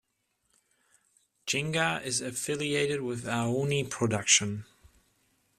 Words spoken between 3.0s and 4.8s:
with Aoni Production.